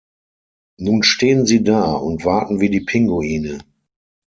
[0.79, 3.59] Nun stehen sie da und warten wie die Pinguine.